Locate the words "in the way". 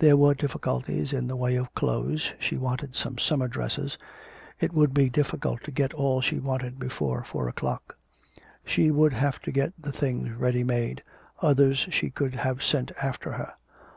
1.12-1.54